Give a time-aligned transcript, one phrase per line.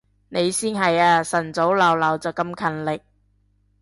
[0.29, 3.01] 你先係啊，晨早流流就咁勤力